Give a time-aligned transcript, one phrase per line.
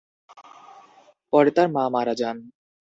[1.33, 2.37] পরে তাঁর মা মারা যান।